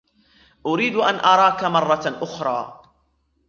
[0.65, 2.81] أريد أن أراك مرة أخرى.